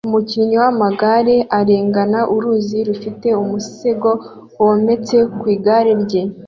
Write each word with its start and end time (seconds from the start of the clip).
Umukinnyi 0.09 0.55
w'amagare 0.63 1.35
arengana 1.59 2.19
uruzi 2.35 2.79
rufite 2.87 3.27
umusego 3.43 4.09
wometse 4.59 5.15
ku 5.37 5.45
igare 5.55 5.91
rye 6.03 6.21